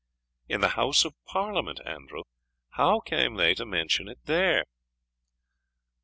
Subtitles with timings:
[0.49, 2.23] "In the House of Parliament, Andrew!
[2.71, 4.65] how came they to mention it there?"